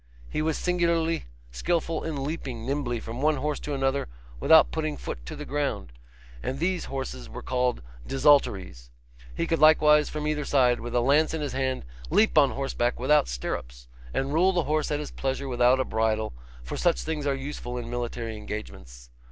[0.31, 4.07] He was singularly skilful in leaping nimbly from one horse to another
[4.39, 5.91] without putting foot to ground,
[6.41, 8.89] and these horses were called desultories.
[9.35, 12.99] He could likewise from either side, with a lance in his hand, leap on horseback
[12.99, 16.33] without stirrups, and rule the horse at his pleasure without a bridle,
[16.63, 19.11] for such things are useful in military engagements.